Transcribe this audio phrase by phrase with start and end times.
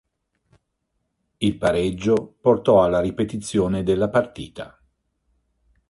[1.37, 4.75] Il pareggio portò alla ripetizione della partita.